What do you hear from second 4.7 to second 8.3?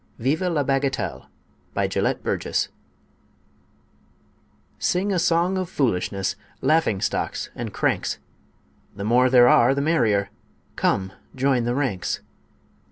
Sing a song of foolishness, laughing stocks and cranks!